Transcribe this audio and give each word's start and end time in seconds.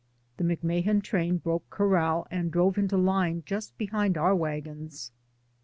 The 0.37 0.43
McMahan 0.43 1.03
train 1.03 1.37
broke 1.37 1.69
corral 1.69 2.25
and 2.31 2.49
drove 2.49 2.79
into 2.79 2.97
line 2.97 3.43
just 3.45 3.77
behind 3.77 4.17
our 4.17 4.33
wagons. 4.35 5.11